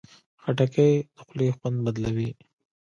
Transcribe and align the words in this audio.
خټکی 0.41 0.91
د 1.03 1.05
خولې 1.25 1.47
خوند 1.57 1.77
بدلوي. 1.85 2.29